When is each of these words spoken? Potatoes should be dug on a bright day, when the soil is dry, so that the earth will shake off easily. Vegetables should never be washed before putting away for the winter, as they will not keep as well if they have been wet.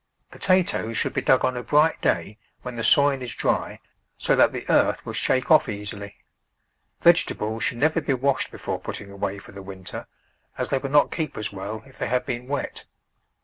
Potatoes 0.31 0.97
should 0.97 1.13
be 1.13 1.21
dug 1.21 1.45
on 1.45 1.55
a 1.55 1.61
bright 1.61 2.01
day, 2.01 2.39
when 2.63 2.75
the 2.75 2.83
soil 2.83 3.21
is 3.21 3.35
dry, 3.35 3.79
so 4.17 4.35
that 4.35 4.51
the 4.51 4.65
earth 4.67 5.05
will 5.05 5.13
shake 5.13 5.51
off 5.51 5.69
easily. 5.69 6.15
Vegetables 7.03 7.65
should 7.65 7.77
never 7.77 8.01
be 8.01 8.15
washed 8.15 8.49
before 8.49 8.79
putting 8.79 9.11
away 9.11 9.37
for 9.37 9.51
the 9.51 9.61
winter, 9.61 10.07
as 10.57 10.69
they 10.69 10.79
will 10.79 10.89
not 10.89 11.11
keep 11.11 11.37
as 11.37 11.53
well 11.53 11.83
if 11.85 11.99
they 11.99 12.07
have 12.07 12.25
been 12.25 12.47
wet. 12.47 12.85